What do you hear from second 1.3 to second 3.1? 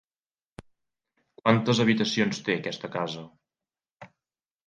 Quantes habitacions té aquesta